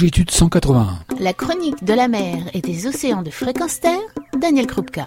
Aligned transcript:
longitude 0.00 0.30
181. 0.30 1.00
La 1.18 1.34
chronique 1.34 1.84
de 1.84 1.92
la 1.92 2.08
mer 2.08 2.38
et 2.54 2.62
des 2.62 2.86
océans 2.86 3.20
de 3.20 3.28
fréquence 3.28 3.80
terre, 3.80 4.00
Daniel 4.40 4.66
Krupka. 4.66 5.04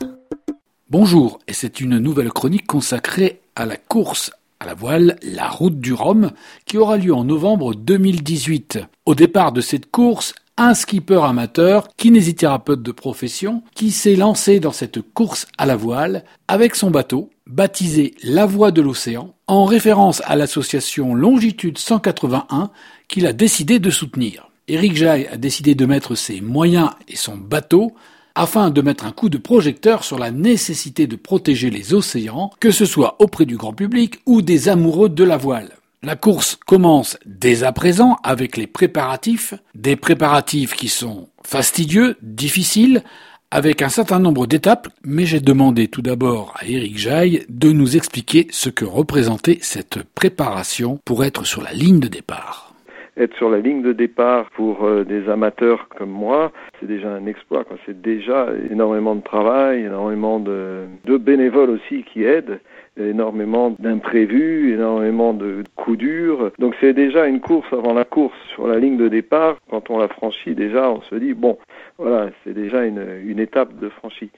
Bonjour, 0.91 1.39
et 1.47 1.53
c'est 1.53 1.81
une 1.81 1.97
nouvelle 1.97 2.31
chronique 2.31 2.67
consacrée 2.67 3.41
à 3.55 3.65
la 3.65 3.75
course 3.75 4.29
à 4.59 4.67
la 4.67 4.75
voile, 4.75 5.17
la 5.23 5.49
route 5.49 5.79
du 5.79 5.93
Rhum, 5.93 6.29
qui 6.65 6.77
aura 6.77 6.97
lieu 6.97 7.11
en 7.11 7.23
novembre 7.23 7.73
2018. 7.73 8.81
Au 9.07 9.15
départ 9.15 9.51
de 9.51 9.61
cette 9.61 9.89
course, 9.89 10.35
un 10.57 10.75
skipper 10.75 11.23
amateur, 11.23 11.87
kinésithérapeute 11.97 12.83
de 12.83 12.91
profession, 12.91 13.63
qui 13.73 13.89
s'est 13.89 14.15
lancé 14.15 14.59
dans 14.59 14.71
cette 14.71 15.01
course 15.01 15.47
à 15.57 15.65
la 15.65 15.75
voile 15.75 16.23
avec 16.47 16.75
son 16.75 16.91
bateau, 16.91 17.31
baptisé 17.47 18.13
La 18.23 18.45
Voie 18.45 18.69
de 18.69 18.83
l'Océan, 18.83 19.33
en 19.47 19.65
référence 19.65 20.21
à 20.25 20.35
l'association 20.35 21.15
Longitude 21.15 21.79
181 21.79 22.69
qu'il 23.07 23.25
a 23.25 23.33
décidé 23.33 23.79
de 23.79 23.89
soutenir. 23.89 24.49
Eric 24.69 24.95
Jaille 24.95 25.27
a 25.27 25.35
décidé 25.35 25.75
de 25.75 25.85
mettre 25.85 26.15
ses 26.15 26.39
moyens 26.39 26.91
et 27.09 27.17
son 27.17 27.35
bateau 27.35 27.91
afin 28.33 28.69
de 28.69 28.81
mettre 28.81 29.05
un 29.05 29.11
coup 29.11 29.27
de 29.27 29.37
projecteur 29.37 30.05
sur 30.05 30.17
la 30.17 30.31
nécessité 30.31 31.05
de 31.05 31.17
protéger 31.17 31.69
les 31.69 31.93
océans, 31.93 32.49
que 32.61 32.71
ce 32.71 32.85
soit 32.85 33.17
auprès 33.19 33.45
du 33.45 33.57
grand 33.57 33.73
public 33.73 34.21
ou 34.25 34.41
des 34.41 34.69
amoureux 34.69 35.09
de 35.09 35.23
la 35.23 35.35
voile. 35.35 35.73
La 36.01 36.15
course 36.15 36.57
commence 36.65 37.17
dès 37.25 37.63
à 37.63 37.73
présent 37.73 38.17
avec 38.23 38.55
les 38.55 38.67
préparatifs, 38.67 39.53
des 39.75 39.97
préparatifs 39.97 40.75
qui 40.75 40.87
sont 40.87 41.27
fastidieux, 41.43 42.15
difficiles, 42.21 43.03
avec 43.51 43.81
un 43.81 43.89
certain 43.89 44.19
nombre 44.19 44.47
d'étapes, 44.47 44.87
mais 45.03 45.25
j'ai 45.25 45.41
demandé 45.41 45.89
tout 45.89 46.01
d'abord 46.01 46.55
à 46.57 46.65
Eric 46.65 46.97
Jaille 46.97 47.45
de 47.49 47.71
nous 47.71 47.97
expliquer 47.97 48.47
ce 48.49 48.69
que 48.69 48.85
représentait 48.85 49.59
cette 49.61 50.03
préparation 50.15 50.99
pour 51.05 51.23
être 51.23 51.45
sur 51.45 51.61
la 51.61 51.73
ligne 51.73 51.99
de 51.99 52.07
départ 52.07 52.72
être 53.17 53.35
sur 53.35 53.49
la 53.49 53.59
ligne 53.59 53.81
de 53.81 53.93
départ 53.93 54.49
pour 54.51 54.85
euh, 54.85 55.03
des 55.03 55.29
amateurs 55.29 55.87
comme 55.89 56.09
moi, 56.09 56.51
c'est 56.79 56.87
déjà 56.87 57.09
un 57.09 57.25
exploit. 57.25 57.63
C'est 57.85 58.01
déjà 58.01 58.47
énormément 58.71 59.15
de 59.15 59.21
travail, 59.21 59.83
énormément 59.83 60.39
de, 60.39 60.85
de 61.05 61.17
bénévoles 61.17 61.69
aussi 61.69 62.03
qui 62.03 62.23
aident 62.23 62.59
énormément 62.97 63.75
d'imprévus, 63.79 64.73
énormément 64.73 65.33
de 65.33 65.63
coups 65.75 65.97
durs. 65.97 66.51
Donc 66.59 66.75
c'est 66.79 66.93
déjà 66.93 67.25
une 67.27 67.39
course 67.39 67.71
avant 67.71 67.93
la 67.93 68.05
course. 68.05 68.37
Sur 68.53 68.67
la 68.67 68.77
ligne 68.79 68.97
de 68.97 69.07
départ, 69.07 69.57
quand 69.69 69.89
on 69.89 69.97
la 69.97 70.07
franchit, 70.07 70.53
déjà 70.53 70.91
on 70.91 71.01
se 71.01 71.15
dit, 71.15 71.33
bon, 71.33 71.57
voilà, 71.97 72.29
c'est 72.43 72.53
déjà 72.53 72.85
une, 72.85 73.03
une 73.25 73.39
étape 73.39 73.77
de 73.79 73.89
franchie. 73.89 74.29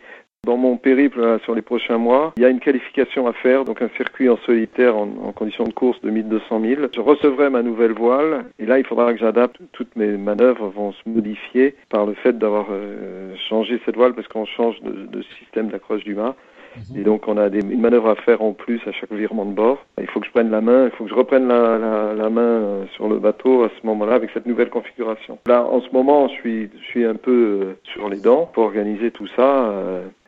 Dans 0.45 0.57
mon 0.57 0.77
périple 0.77 1.39
sur 1.43 1.55
les 1.55 1.63
prochains 1.63 1.97
mois, 1.97 2.33
il 2.37 2.43
y 2.43 2.45
a 2.45 2.49
une 2.49 2.59
qualification 2.59 3.25
à 3.25 3.33
faire, 3.33 3.65
donc 3.65 3.81
un 3.81 3.89
circuit 3.97 4.29
en 4.29 4.37
solitaire 4.45 4.95
en, 4.95 5.09
en 5.23 5.31
conditions 5.31 5.63
de 5.63 5.73
course 5.73 5.99
de 6.01 6.11
1200 6.11 6.61
000. 6.61 6.81
Je 6.93 7.01
recevrai 7.01 7.49
ma 7.49 7.63
nouvelle 7.63 7.93
voile 7.93 8.45
et 8.59 8.67
là 8.67 8.77
il 8.77 8.85
faudra 8.85 9.11
que 9.11 9.19
j'adapte. 9.19 9.57
Toutes 9.71 9.95
mes 9.95 10.17
manœuvres 10.17 10.67
vont 10.69 10.91
se 10.91 11.09
modifier 11.09 11.73
par 11.89 12.05
le 12.05 12.13
fait 12.13 12.37
d'avoir 12.37 12.67
euh, 12.69 13.33
changé 13.49 13.81
cette 13.85 13.95
voile 13.95 14.13
parce 14.13 14.27
qu'on 14.27 14.45
change 14.45 14.79
de, 14.81 15.07
de 15.07 15.23
système 15.39 15.69
d'accroche 15.69 16.03
du 16.03 16.13
mât. 16.13 16.35
Mhm. 16.75 16.99
Et 16.99 17.03
donc 17.03 17.27
on 17.27 17.37
a 17.37 17.49
des, 17.49 17.61
une 17.61 17.81
manœuvre 17.81 18.09
à 18.09 18.15
faire 18.15 18.43
en 18.43 18.53
plus 18.53 18.79
à 18.85 18.91
chaque 18.91 19.11
virement 19.11 19.45
de 19.45 19.53
bord. 19.53 19.83
Il 19.99 20.07
faut 20.07 20.19
que 20.19 20.27
je 20.27 20.31
prenne 20.31 20.51
la 20.51 20.61
main, 20.61 20.85
il 20.85 20.91
faut 20.91 21.05
que 21.05 21.09
je 21.09 21.15
reprenne 21.15 21.47
la, 21.47 21.79
la, 21.79 22.13
la 22.13 22.29
main 22.29 22.41
euh, 22.41 22.85
sur 22.93 23.09
le 23.09 23.17
bateau 23.17 23.63
à 23.63 23.69
ce 23.81 23.87
moment-là 23.87 24.13
avec 24.13 24.29
cette 24.33 24.45
nouvelle 24.45 24.69
configuration. 24.69 25.39
Là 25.47 25.63
en 25.63 25.81
ce 25.81 25.89
moment 25.91 26.27
je 26.27 26.33
suis, 26.33 26.69
je 26.79 26.85
suis 26.85 27.05
un 27.05 27.15
peu 27.15 27.31
euh, 27.31 27.73
sur 27.93 28.09
les 28.09 28.17
dents 28.17 28.49
pour 28.53 28.65
organiser 28.65 29.09
tout 29.09 29.27
ça. 29.35 29.73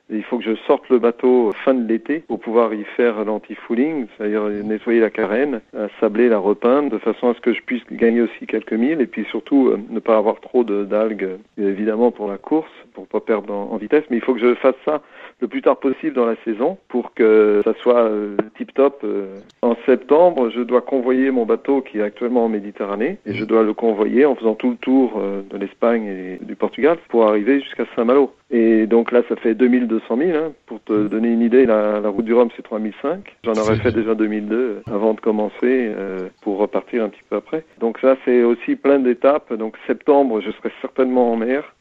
Il 0.09 0.23
faut 0.23 0.38
que 0.38 0.45
je 0.45 0.55
sorte 0.67 0.88
le 0.89 1.00
bateau 1.00 1.52
fin 1.66 1.73
de 1.73 1.86
l'été 1.86 2.19
pour 2.19 2.39
pouvoir 2.39 2.73
y 2.73 2.83
faire 2.95 3.25
l'anti-fouling, 3.25 4.08
c'est-à-dire 4.17 4.44
nettoyer 4.63 5.02
la 5.02 5.09
carène, 5.09 5.61
sabler, 6.00 6.30
la 6.30 6.38
repeindre, 6.38 6.89
de 6.89 6.97
façon 6.97 7.30
à 7.30 7.33
ce 7.33 7.41
que 7.41 7.53
je 7.53 7.61
puisse 7.61 7.83
gagner 7.91 8.22
aussi 8.22 8.47
quelques 8.47 8.73
milles 8.73 9.02
et 9.02 9.08
puis 9.08 9.25
surtout 9.25 9.67
euh, 9.67 9.80
ne 9.89 10.00
pas 10.00 10.17
avoir 10.17 10.39
trop 10.39 10.63
d'algues, 10.63 11.38
évidemment 11.58 12.12
pour 12.12 12.28
la 12.28 12.38
course, 12.38 12.72
pour 12.94 13.07
pas 13.07 13.19
perdre 13.19 13.53
en, 13.53 13.78
vitesse. 13.78 14.03
Mais 14.09 14.17
il 14.17 14.23
faut 14.23 14.34
que 14.34 14.40
je 14.40 14.56
fasse 14.56 14.75
ça 14.85 15.01
le 15.40 15.48
plus 15.48 15.62
tard 15.62 15.78
possible 15.78 16.14
dans 16.14 16.25
la 16.25 16.36
saison 16.44 16.78
pour 16.88 17.14
que 17.14 17.62
ça 17.64 17.74
soit 17.81 18.03
euh, 18.03 18.36
tip 18.58 18.74
top. 18.74 19.02
Euh. 19.03 19.36
En 19.62 19.75
septembre, 19.86 20.50
je 20.50 20.62
dois 20.62 20.81
convoyer 20.81 21.31
mon 21.31 21.46
bateau 21.46 21.81
qui 21.81 22.00
est 22.00 22.03
actuellement 22.03 22.46
en 22.46 22.50
Méditerranée 22.50 23.20
et 23.25 23.34
je 23.34 23.46
dois 23.46 23.64
le 23.64 23.74
convoyer 23.74 24.26
en 24.26 24.36
faisant 24.36 24.56
tout 24.56 24.72
le 24.72 24.78
tour 24.78 25.22
de 25.50 25.58
l'Espagne 25.58 26.06
et 26.06 26.46
du 26.46 26.56
Portugal 26.56 26.97
pour 27.09 27.28
arriver 27.28 27.62
jusqu'à 27.62 27.86
Saint-Malo. 27.96 28.34
Et 28.50 28.88
donc 28.88 29.12
là, 29.12 29.24
ça 29.28 29.36
fait 29.36 29.56
2200 29.56 30.18
000. 30.18 30.38
Hein. 30.38 30.53
Pour 30.66 30.81
te 30.84 30.94
mmh. 30.94 31.09
donner 31.09 31.30
une 31.30 31.42
idée, 31.42 31.66
la, 31.66 32.00
la 32.00 32.09
route 32.09 32.24
du 32.24 32.34
Rhum, 32.34 32.50
c'est 32.56 32.64
3005. 32.64 33.36
J'en 33.44 33.53
aurais 33.53 33.78
fait 33.78 33.92
déjà 33.92 34.16
2002 34.16 34.56
euh, 34.56 34.81
avant 34.88 35.14
de 35.14 35.20
commencer 35.20 35.53
euh, 35.64 36.30
pour 36.42 36.58
repartir 36.58 37.03
un 37.03 37.09
petit 37.09 37.24
peu 37.30 37.36
après. 37.36 37.66
Donc 37.80 38.00
ça, 38.00 38.16
c'est 38.24 38.44
aussi 38.44 38.76
plein 38.76 39.00
d'étapes. 39.00 39.53
Donc 39.53 39.76
septembre, 39.86 40.40
je 40.42 40.52
serai 40.52 40.72
certainement 40.81 41.34
en 41.34 41.36
mer 41.36 41.74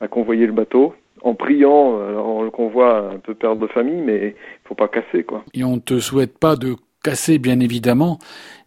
à 0.00 0.08
convoyer 0.08 0.46
le 0.46 0.52
bateau 0.52 0.94
en 1.22 1.34
priant, 1.34 2.00
alors 2.00 2.28
on 2.28 2.42
le 2.42 2.50
convoie 2.50 3.10
un 3.12 3.18
peu 3.18 3.34
père 3.34 3.56
de 3.56 3.66
famille, 3.66 4.00
mais 4.00 4.34
il 4.36 4.68
faut 4.68 4.74
pas 4.74 4.88
casser 4.88 5.24
quoi. 5.24 5.44
Et 5.54 5.64
on 5.64 5.78
te 5.78 5.98
souhaite 5.98 6.38
pas 6.38 6.56
de 6.56 6.76
cassé 7.02 7.38
bien 7.38 7.60
évidemment. 7.60 8.18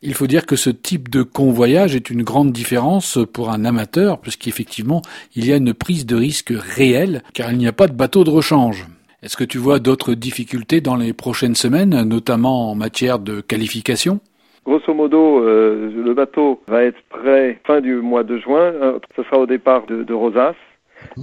Il 0.01 0.13
faut 0.13 0.27
dire 0.27 0.45
que 0.45 0.55
ce 0.55 0.69
type 0.69 1.09
de 1.09 1.23
convoyage 1.23 1.95
est 1.95 2.09
une 2.09 2.23
grande 2.23 2.51
différence 2.51 3.19
pour 3.33 3.49
un 3.49 3.65
amateur, 3.65 4.19
puisqu'effectivement, 4.19 5.01
il 5.35 5.45
y 5.45 5.53
a 5.53 5.57
une 5.57 5.73
prise 5.73 6.05
de 6.05 6.15
risque 6.15 6.53
réelle, 6.55 7.23
car 7.33 7.51
il 7.51 7.57
n'y 7.57 7.67
a 7.67 7.73
pas 7.73 7.87
de 7.87 7.93
bateau 7.93 8.23
de 8.23 8.29
rechange. 8.29 8.87
Est-ce 9.21 9.37
que 9.37 9.43
tu 9.43 9.59
vois 9.59 9.79
d'autres 9.79 10.15
difficultés 10.15 10.81
dans 10.81 10.95
les 10.95 11.13
prochaines 11.13 11.55
semaines, 11.55 12.03
notamment 12.03 12.71
en 12.71 12.75
matière 12.75 13.19
de 13.19 13.41
qualification? 13.41 14.19
Grosso 14.65 14.93
modo, 14.93 15.39
euh, 15.43 15.91
le 16.03 16.13
bateau 16.13 16.61
va 16.67 16.83
être 16.83 16.99
prêt 17.09 17.59
fin 17.65 17.81
du 17.81 17.95
mois 17.95 18.23
de 18.23 18.37
juin. 18.37 18.73
Euh, 18.81 18.99
ce 19.15 19.23
sera 19.23 19.39
au 19.39 19.45
départ 19.45 19.85
de, 19.87 20.03
de 20.03 20.13
Rosas. 20.13 20.55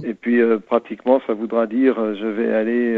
Et 0.03 0.13
puis 0.13 0.41
euh, 0.41 0.59
pratiquement, 0.59 1.21
ça 1.27 1.33
voudra 1.33 1.67
dire 1.67 1.95
je 2.15 2.27
vais 2.27 2.53
aller 2.53 2.95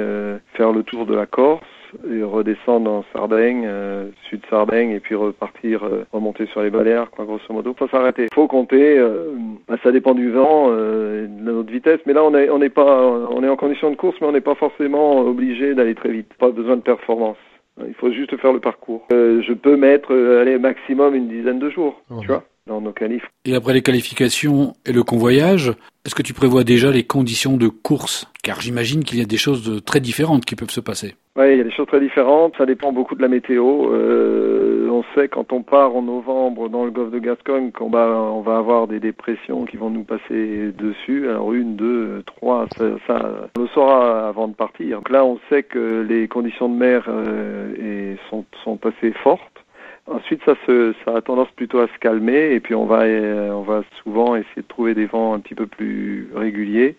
faire 0.53 0.72
le 0.72 0.84
tour 0.84 1.06
de 1.06 1.16
la 1.16 1.25
Corse 1.25 1.64
et 2.09 2.24
redescendre 2.24 2.90
en 2.90 3.03
Sardaigne, 3.14 3.66
euh, 3.68 4.09
sud 4.30 4.42
Sardaigne, 4.50 4.92
et 4.92 5.00
puis 5.00 5.16
repartir, 5.16 5.84
euh, 5.84 6.06
remonter 6.12 6.46
sur 6.47 6.62
les 6.62 6.69
Baléares, 6.69 7.12
quoi, 7.12 7.25
grosso 7.25 7.53
modo. 7.53 7.74
Faut 7.78 7.88
s'arrêter. 7.88 8.28
Faut 8.34 8.47
compter. 8.47 8.97
Euh, 8.97 9.31
bah, 9.68 9.75
ça 9.84 9.92
dépend 9.92 10.14
du 10.14 10.31
vent, 10.31 10.69
de 10.69 11.28
notre 11.28 11.72
vitesse. 11.72 12.00
Mais 12.06 12.14
là, 12.14 12.24
on 12.24 12.34
est, 12.36 12.50
on 12.50 12.62
est 12.62 12.69
pas, 12.69 13.02
on 13.30 13.44
est 13.44 13.50
en 13.50 13.56
condition 13.56 13.92
de 13.92 13.96
course, 13.96 14.16
mais 14.22 14.28
on 14.28 14.31
n'est 14.31 14.42
pas 14.42 14.56
forcément 14.56 15.19
obligé 15.19 15.74
d'aller 15.74 15.96
très 15.96 16.09
vite. 16.09 16.34
Pas 16.40 16.52
besoin 16.52 16.78
de 16.78 16.81
performance. 16.81 17.38
Il 17.86 17.94
faut 17.94 18.12
juste 18.12 18.36
faire 18.38 18.53
le 18.53 18.59
parcours. 18.59 19.06
je 19.09 19.53
peux 19.53 19.75
mettre, 19.75 20.13
aller 20.13 20.58
maximum 20.59 21.16
une 21.16 21.28
dizaine 21.28 21.59
de 21.59 21.69
jours, 21.69 22.02
tu 22.22 22.28
vois 22.28 22.44
dans 22.72 22.82
nos 22.82 22.94
qualifs. 22.94 23.28
Et 23.46 23.54
après 23.56 23.74
les 23.74 23.82
qualifications 23.82 24.74
et 24.86 24.94
le 24.94 25.04
convoyage, 25.04 25.74
est-ce 26.06 26.16
que 26.16 26.24
tu 26.24 26.34
prévois 26.34 26.64
déjà 26.64 26.90
les 26.90 27.04
conditions 27.04 27.58
de 27.58 27.68
course? 27.68 28.28
Car 28.44 28.62
j'imagine 28.62 29.04
qu'il 29.04 29.20
y 29.20 29.22
a 29.22 29.26
des 29.26 29.38
choses 29.38 29.84
très 29.86 30.00
différentes 30.00 30.46
qui 30.46 30.56
peuvent 30.56 30.72
se 30.72 30.80
passer. 30.80 31.16
Oui, 31.38 31.46
il 31.52 31.58
y 31.60 31.62
a 31.62 31.64
des 31.64 31.72
choses 31.72 31.88
très 31.88 32.00
différentes. 32.00 32.54
Ça 32.58 32.66
dépend 32.66 32.92
beaucoup 32.92 33.16
de 33.16 33.22
la 33.22 33.28
météo. 33.28 33.94
Euh, 33.94 34.90
on 34.90 35.04
sait 35.16 35.28
quand 35.28 35.54
on 35.54 35.62
part 35.62 35.96
en 35.96 36.02
novembre 36.02 36.70
dans 36.70 36.84
le 36.84 36.92
golfe 36.92 37.12
de 37.12 37.20
Gascogne 37.20 37.72
qu'on 37.72 37.90
va, 37.90 38.08
on 38.10 38.42
va 38.42 38.58
avoir 38.58 38.88
des 38.88 39.00
dépressions 39.00 39.66
qui 39.66 39.78
vont 39.78 39.90
nous 39.90 40.04
passer 40.04 40.72
dessus. 40.78 41.30
Alors 41.30 41.54
une, 41.54 41.76
deux, 41.76 42.24
trois, 42.26 42.68
ça, 42.78 42.86
ça 43.08 43.31
on 43.58 43.62
le 43.62 43.68
saura 43.68 44.28
avant 44.28 44.48
de 44.48 44.56
partir. 44.56 44.98
Donc 44.98 45.10
là, 45.10 45.24
on 45.24 45.40
sait 45.50 45.64
que 45.64 46.06
les 46.08 46.28
conditions 46.28 46.68
de 46.68 46.76
mer 46.76 47.06
euh, 47.08 48.16
sont, 48.30 48.44
sont 48.64 48.80
assez 48.86 49.12
fortes. 49.24 49.61
Ensuite, 50.07 50.41
ça, 50.45 50.56
se, 50.66 50.94
ça 51.06 51.16
a 51.16 51.22
tendance 51.22 51.51
plutôt 51.51 51.79
à 51.79 51.88
se 51.88 51.97
calmer 52.00 52.53
et 52.53 52.59
puis 52.59 52.75
on 52.75 52.85
va, 52.85 53.01
euh, 53.01 53.51
on 53.51 53.62
va 53.62 53.84
souvent 54.01 54.35
essayer 54.35 54.63
de 54.63 54.67
trouver 54.67 54.94
des 54.94 55.06
vents 55.06 55.34
un 55.34 55.39
petit 55.39 55.56
peu 55.56 55.67
plus 55.67 56.29
réguliers 56.35 56.95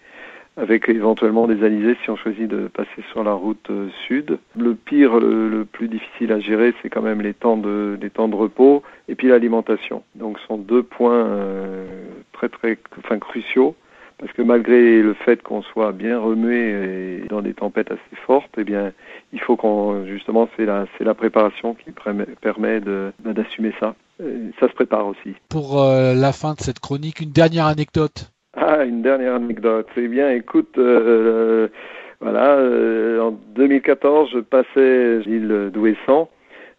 avec 0.57 0.89
éventuellement 0.89 1.47
des 1.47 1.65
alizés 1.65 1.97
si 2.03 2.11
on 2.11 2.17
choisit 2.17 2.47
de 2.47 2.69
passer 2.69 3.03
sur 3.11 3.25
la 3.25 3.33
route 3.33 3.71
euh, 3.71 3.89
sud. 4.07 4.39
Le 4.57 4.75
pire, 4.75 5.19
le, 5.19 5.65
plus 5.65 5.89
difficile 5.89 6.31
à 6.33 6.41
gérer, 6.41 6.75
c'est 6.83 6.91
quand 6.91 7.03
même 7.03 7.23
les 7.23 7.35
temps 7.35 7.57
de, 7.57 7.99
les 8.01 8.11
temps 8.11 8.29
de 8.29 8.35
repos 8.35 8.83
et 9.09 9.15
puis 9.15 9.29
l'alimentation. 9.29 10.03
Donc, 10.15 10.39
ce 10.39 10.47
sont 10.47 10.59
deux 10.59 10.83
points 10.83 11.27
euh, 11.27 11.87
très 12.33 12.49
très, 12.49 12.79
enfin 12.99 13.19
cruciaux 13.19 13.75
parce 14.23 14.35
que 14.35 14.43
malgré 14.43 15.03
le 15.03 15.15
fait 15.15 15.43
qu'on 15.43 15.63
soit 15.63 15.91
bien 15.91 16.17
remué 16.17 17.23
et 17.25 17.29
dans 17.29 17.43
des 17.43 17.55
tempêtes 17.55 17.91
assez 17.91 18.17
fortes, 18.25 18.53
eh 18.57 18.63
bien, 18.63 18.93
il 19.33 19.41
faut 19.41 19.57
qu'on, 19.57 20.07
justement, 20.07 20.49
c'est 20.57 20.65
la, 20.65 20.87
c'est 20.97 21.03
la 21.03 21.15
préparation 21.15 21.75
qui 21.75 21.91
permet 21.91 22.81
de, 22.81 23.13
bah, 23.19 23.33
d'assumer 23.33 23.75
ça. 23.81 23.97
ça 24.61 24.69
se 24.69 24.75
prépare 24.75 25.09
aussi. 25.09 25.35
Pour 25.49 25.83
euh, 25.83 26.15
la 26.15 26.31
fin 26.31 26.55
de 26.55 26.61
cette 26.61 26.79
chronique, 26.79 27.19
une 27.21 27.33
dernière 27.33 27.67
anecdote. 27.67 28.31
Ah, 28.57 28.85
une 28.85 29.03
dernière 29.03 29.35
anecdote. 29.35 29.89
Eh 29.97 30.07
bien, 30.07 30.31
écoute, 30.31 30.79
euh, 30.79 31.67
voilà, 32.21 32.59
euh, 32.59 33.21
en 33.21 33.33
2014, 33.57 34.31
je 34.35 34.39
passais 34.39 35.19
l'île 35.27 35.71
d'Ouessant 35.75 36.31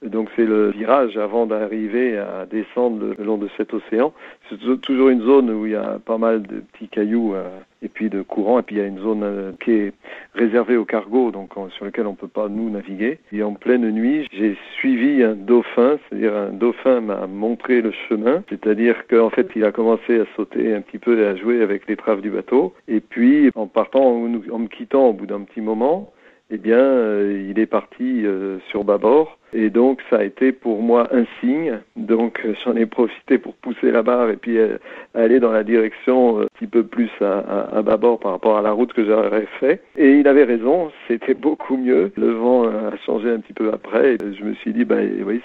Donc 0.03 0.29
c'est 0.35 0.45
le 0.45 0.71
virage 0.71 1.17
avant 1.17 1.45
d'arriver 1.45 2.17
à 2.17 2.45
descendre 2.45 3.15
le 3.17 3.23
long 3.23 3.38
de 3.38 3.47
cet 3.57 3.73
océan. 3.73 4.13
C'est 4.50 4.81
toujours 4.81 5.09
une 5.09 5.21
zone 5.21 5.50
où 5.50 5.65
il 5.65 5.71
y 5.71 5.75
a 5.75 6.00
pas 6.05 6.17
mal 6.17 6.41
de 6.44 6.59
petits 6.59 6.89
cailloux 6.89 7.33
euh, 7.33 7.47
et 7.81 7.88
puis 7.88 8.09
de 8.09 8.21
courants. 8.21 8.59
Et 8.59 8.63
puis 8.63 8.75
il 8.75 8.79
y 8.79 8.81
a 8.81 8.88
une 8.88 9.00
zone 9.00 9.23
euh, 9.23 9.51
qui 9.63 9.71
est 9.71 9.94
réservée 10.35 10.75
aux 10.75 10.85
cargos, 10.85 11.31
donc 11.31 11.51
sur 11.75 11.85
lequel 11.85 12.07
on 12.07 12.11
ne 12.11 12.15
peut 12.15 12.27
pas 12.27 12.50
nous 12.50 12.69
naviguer. 12.69 13.19
Et 13.31 13.44
en 13.44 13.53
pleine 13.53 13.89
nuit, 13.91 14.27
j'ai 14.31 14.57
suivi 14.75 15.23
un 15.23 15.35
dauphin, 15.35 15.97
c'est-à-dire 16.09 16.35
un 16.35 16.50
dauphin 16.50 17.01
m'a 17.01 17.27
montré 17.27 17.81
le 17.81 17.91
chemin, 18.09 18.44
c'est-à-dire 18.50 19.07
qu'en 19.07 19.29
fait 19.29 19.50
il 19.55 19.63
a 19.63 19.71
commencé 19.71 20.19
à 20.19 20.25
sauter 20.35 20.73
un 20.73 20.81
petit 20.81 20.97
peu 20.97 21.19
et 21.19 21.25
à 21.25 21.35
jouer 21.35 21.61
avec 21.61 21.88
l'étrave 21.88 22.21
du 22.21 22.29
bateau. 22.29 22.73
Et 22.88 23.00
puis 23.00 23.50
en 23.55 23.67
partant, 23.67 24.03
en 24.03 24.59
me 24.59 24.67
quittant 24.67 25.07
au 25.07 25.13
bout 25.13 25.27
d'un 25.27 25.41
petit 25.41 25.61
moment, 25.61 26.11
eh 26.55 26.59
bien, 26.59 26.77
euh, 26.77 27.47
il 27.50 27.57
est 27.57 27.65
parti 27.65 28.27
euh, 28.27 28.59
sur 28.69 28.83
bâbord. 28.83 29.39
Et 29.53 29.71
donc, 29.71 30.01
ça 30.11 30.17
a 30.17 30.23
été 30.23 30.51
pour 30.51 30.83
moi 30.83 31.07
un 31.11 31.25
signe. 31.39 31.79
Donc, 31.95 32.41
euh, 32.45 32.53
j'en 32.63 32.75
ai 32.75 32.85
profité 32.85 33.39
pour 33.39 33.55
pousser 33.55 33.89
la 33.89 34.03
barre 34.03 34.29
et 34.29 34.35
puis 34.35 34.59
aller 35.15 35.39
dans 35.39 35.51
la 35.51 35.63
direction 35.63 36.41
un 36.41 36.45
petit 36.53 36.67
peu 36.67 36.83
plus 36.83 37.09
à, 37.21 37.75
à, 37.75 37.81
bâbord 37.81 38.19
par 38.19 38.33
rapport 38.33 38.55
à 38.55 38.61
la 38.61 38.71
route 38.71 38.94
que 38.94 39.03
j'aurais 39.03 39.47
fait. 39.59 39.81
Et 39.97 40.19
il 40.19 40.27
avait 40.27 40.44
raison, 40.44 40.91
c'était 41.07 41.33
beaucoup 41.33 41.75
mieux. 41.75 42.11
Le 42.15 42.33
vent 42.33 42.65
a 42.67 42.95
changé 43.03 43.31
un 43.31 43.39
petit 43.39 43.53
peu 43.53 43.71
après. 43.73 44.17
Je 44.19 44.44
me 44.44 44.53
suis 44.53 44.73
dit, 44.73 44.85
bah, 44.85 44.97
oui, 45.25 45.41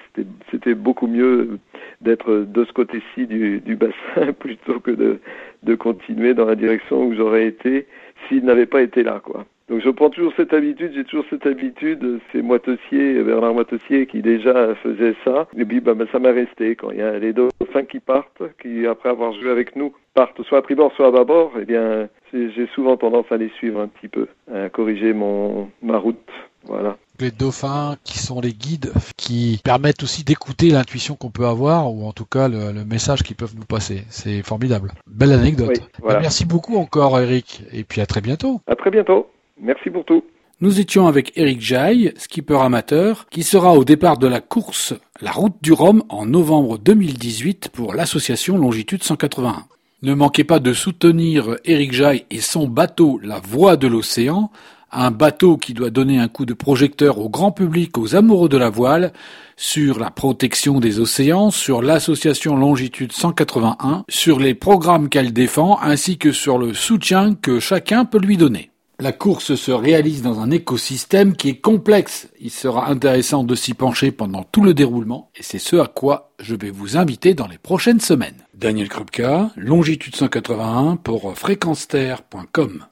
c'était 0.51 0.75
beaucoup 0.75 1.07
mieux 1.07 1.59
d'être 2.03 2.45
de 2.47 2.65
ce 2.67 2.73
côté-ci 2.75 3.27
du, 3.27 3.77
bassin 3.77 4.33
plutôt 4.39 4.79
que 4.81 4.91
de, 4.91 5.21
de 5.63 5.75
continuer 5.75 6.35
dans 6.35 6.45
la 6.45 6.55
direction 6.55 7.07
où 7.07 7.15
j'aurais 7.15 7.47
été 7.47 7.87
s'il 8.29 8.45
n'avait 8.45 8.67
pas 8.67 8.83
été 8.83 9.03
là, 9.03 9.23
quoi. 9.25 9.47
Donc 9.69 9.83
je 9.83 9.91
prends 9.91 10.09
toujours 10.09 10.33
cette 10.37 10.55
habitude, 10.55 10.93
j'ai 10.95 11.05
toujours 11.05 11.27
cette 11.29 11.47
habitude, 11.47 12.21
c'est 12.33 12.41
Moitessier, 12.41 13.23
Bernard 13.23 13.53
Moitessier 13.53 14.07
qui 14.07 14.23
déjà 14.23 14.75
faisait 14.77 15.15
ça, 15.25 15.47
et 15.57 15.65
puis 15.65 15.81
bah, 15.81 15.93
bah, 15.95 16.07
ça 16.11 16.19
m'a 16.19 16.33
resté, 16.33 16.75
quand 16.75 16.91
il 16.91 16.99
y 16.99 17.03
a 17.03 17.19
les 17.19 17.35
dauphins 17.35 17.85
qui 17.85 18.01
partent, 18.01 18.43
qui 18.63 18.87
après 18.87 19.11
avoir 19.11 19.35
joué 19.35 19.51
avec 19.51 19.77
nous 19.77 19.93
partent 20.15 20.43
soit 20.43 20.59
à 20.59 20.63
tribord 20.63 20.93
soit 20.97 21.09
à 21.09 21.11
bâbord, 21.11 21.53
eh 21.61 21.67
bien 21.67 22.09
j'ai 22.33 22.67
souvent 22.75 22.97
tendance 22.97 23.31
à 23.31 23.37
les 23.37 23.51
suivre 23.51 23.81
un 23.81 23.89
petit 23.89 24.09
peu, 24.09 24.27
à 24.53 24.71
corriger 24.71 25.13
mon 25.13 25.71
ma 25.83 25.99
route, 25.99 26.17
voilà. 26.65 26.97
Les 27.21 27.31
dauphins 27.31 27.97
qui 28.05 28.19
sont 28.19 28.41
les 28.41 28.53
guides, 28.53 28.93
qui 29.17 29.61
permettent 29.65 30.03
aussi 30.03 30.23
d'écouter 30.23 30.71
l'intuition 30.71 31.17
qu'on 31.17 31.31
peut 31.31 31.47
avoir, 31.47 31.93
ou 31.93 32.07
en 32.07 32.13
tout 32.13 32.25
cas 32.25 32.49
le, 32.49 32.85
message 32.85 33.23
qu'ils 33.23 33.37
peuvent 33.37 33.57
nous 33.57 33.65
passer. 33.65 34.05
C'est 34.09 34.43
formidable. 34.43 34.93
Belle 35.07 35.33
anecdote. 35.33 35.81
Bah, 36.01 36.19
merci 36.21 36.47
beaucoup 36.47 36.77
encore 36.77 37.19
Eric, 37.19 37.65
et 37.73 37.83
puis 37.83 38.01
à 38.01 38.07
très 38.07 38.21
bientôt. 38.21 38.61
À 38.69 38.77
très 38.77 38.91
bientôt. 38.91 39.29
Merci 39.61 39.91
pour 39.91 40.05
tout. 40.05 40.23
Nous 40.61 40.81
étions 40.81 41.07
avec 41.07 41.33
Eric 41.37 41.61
Jaille, 41.61 42.13
skipper 42.17 42.61
amateur, 42.61 43.27
qui 43.31 43.45
sera 43.45 43.75
au 43.75 43.85
départ 43.85 44.19
de 44.19 44.27
la 44.27 44.41
course 44.41 44.93
La 45.21 45.31
Route 45.31 45.57
du 45.63 45.73
Rhum 45.73 46.03
en 46.09 46.27
novembre 46.27 46.79
2018 46.79 47.69
pour 47.73 47.95
l'association 47.95 48.59
Longitude 48.59 49.05
181. 49.05 49.67
Ne 50.03 50.15
manquez 50.15 50.45
pas 50.45 50.59
de 50.59 50.73
soutenir 50.73 51.57
Eric 51.65 51.93
Jaille 51.93 52.25
et 52.31 52.41
son 52.41 52.67
bateau 52.67 53.21
La 53.23 53.39
Voie 53.39 53.77
de 53.77 53.87
l'Océan, 53.87 54.51
un 54.91 55.11
bateau 55.11 55.57
qui 55.57 55.75
doit 55.75 55.91
donner 55.91 56.19
un 56.19 56.29
coup 56.29 56.47
de 56.47 56.55
projecteur 56.55 57.19
au 57.19 57.29
grand 57.29 57.53
public, 57.53 57.99
aux 57.99 58.17
amoureux 58.17 58.49
de 58.49 58.57
la 58.57 58.71
voile, 58.71 59.13
sur 59.57 59.99
la 59.99 60.11
protection 60.11 60.81
des 60.81 60.99
océans, 60.99 61.51
sur 61.51 61.83
l'association 61.83 62.57
Longitude 62.57 63.13
181, 63.13 64.05
sur 64.09 64.39
les 64.39 64.55
programmes 64.55 65.09
qu'elle 65.09 65.33
défend, 65.33 65.79
ainsi 65.83 66.17
que 66.17 66.33
sur 66.33 66.59
le 66.59 66.75
soutien 66.75 67.35
que 67.35 67.61
chacun 67.61 68.05
peut 68.05 68.19
lui 68.19 68.37
donner. 68.37 68.71
La 69.01 69.13
course 69.13 69.55
se 69.55 69.71
réalise 69.71 70.23
dans 70.23 70.41
un 70.41 70.51
écosystème 70.51 71.37
qui 71.37 71.51
est 71.51 71.61
complexe. 71.61 72.29
Il 72.41 72.51
sera 72.51 72.89
intéressant 72.89 73.45
de 73.45 73.55
s'y 73.55 73.73
pencher 73.73 74.11
pendant 74.11 74.43
tout 74.43 74.65
le 74.65 74.75
déroulement 74.75 75.31
et 75.37 75.45
c'est 75.45 75.61
ce 75.61 75.77
à 75.77 75.87
quoi 75.87 76.33
je 76.41 76.57
vais 76.57 76.71
vous 76.71 76.97
inviter 76.97 77.33
dans 77.35 77.47
les 77.47 77.59
prochaines 77.59 78.01
semaines. 78.01 78.45
Daniel 78.55 78.89
Krupka, 78.89 79.53
longitude 79.57 80.17
181 80.17 80.97
pour 80.97 81.39
fréquenceterre.com. 81.39 82.87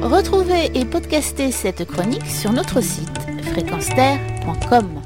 Retrouvez 0.00 0.70
et 0.74 0.86
podcastez 0.86 1.52
cette 1.52 1.84
chronique 1.84 2.26
sur 2.26 2.52
notre 2.52 2.80
site 2.80 3.18
fréquenceterre.com. 3.52 5.02